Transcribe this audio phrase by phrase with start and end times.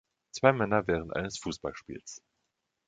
[0.31, 2.23] Zwei Männer während eines Fußballspiels